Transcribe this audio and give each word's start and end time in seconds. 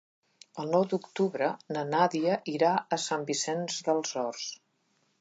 El 0.63 0.71
nou 0.75 0.85
d'octubre 0.93 1.51
na 1.77 1.85
Nàdia 1.91 2.39
irà 2.57 2.75
a 2.77 3.01
Sant 3.07 3.31
Vicenç 3.31 3.81
dels 3.91 4.21
Horts. 4.25 4.53